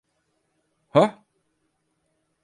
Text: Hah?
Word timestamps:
Hah? 0.89 1.11